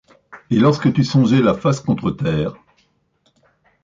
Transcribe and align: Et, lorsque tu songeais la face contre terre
Et, 0.49 0.57
lorsque 0.57 0.91
tu 0.93 1.03
songeais 1.03 1.43
la 1.43 1.53
face 1.53 1.79
contre 1.79 2.09
terre 2.09 2.55